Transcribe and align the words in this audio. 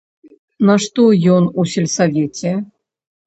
Нашто 0.69 1.03
ён 1.35 1.43
у 1.63 1.67
сельсавеце! 1.73 2.55